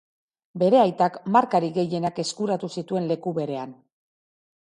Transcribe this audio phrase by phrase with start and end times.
[0.61, 3.77] Bere aitak markarik gehienak eskuratu zituen leku berean.